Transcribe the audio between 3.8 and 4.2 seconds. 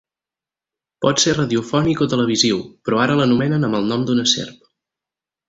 el nom